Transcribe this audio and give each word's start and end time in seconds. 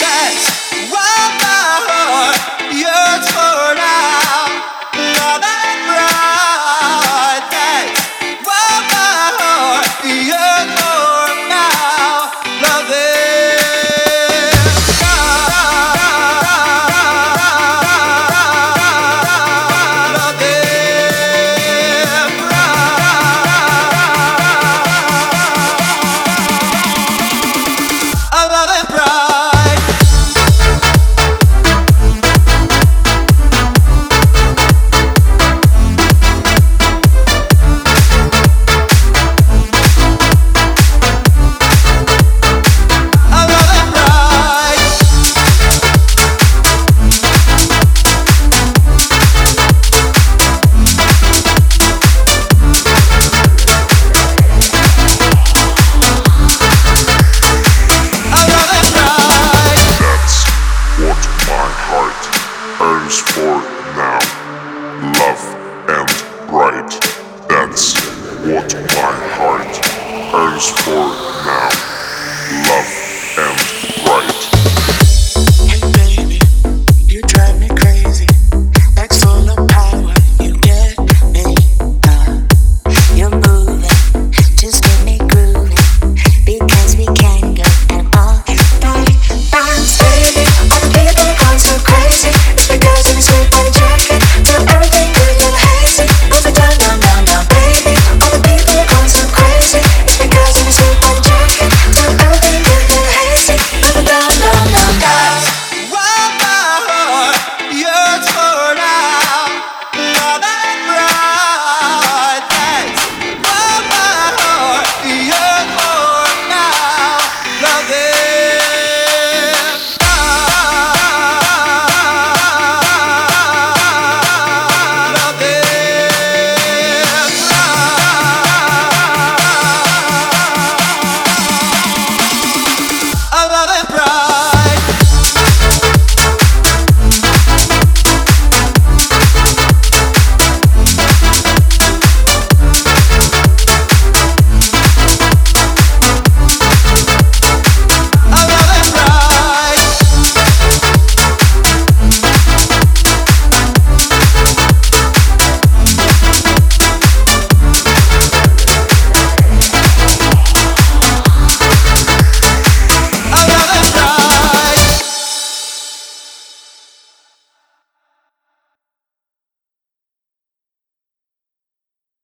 shines. 0.00 0.90
Wild 0.90 1.49
I'm 70.32 70.60
sorry. 70.60 71.29